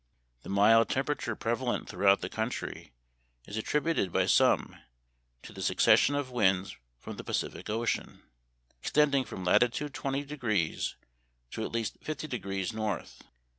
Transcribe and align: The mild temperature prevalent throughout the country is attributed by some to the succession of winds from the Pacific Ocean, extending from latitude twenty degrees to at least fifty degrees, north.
The 0.41 0.49
mild 0.49 0.89
temperature 0.89 1.35
prevalent 1.35 1.87
throughout 1.87 2.21
the 2.21 2.27
country 2.29 2.91
is 3.45 3.55
attributed 3.55 4.11
by 4.11 4.25
some 4.25 4.75
to 5.43 5.53
the 5.53 5.61
succession 5.61 6.15
of 6.15 6.31
winds 6.31 6.75
from 6.97 7.17
the 7.17 7.23
Pacific 7.23 7.69
Ocean, 7.69 8.23
extending 8.79 9.25
from 9.25 9.43
latitude 9.43 9.93
twenty 9.93 10.23
degrees 10.23 10.95
to 11.51 11.63
at 11.63 11.71
least 11.71 11.99
fifty 12.01 12.27
degrees, 12.27 12.73
north. 12.73 13.21